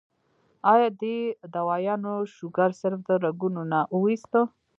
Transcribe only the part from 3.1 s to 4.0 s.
رګونو نه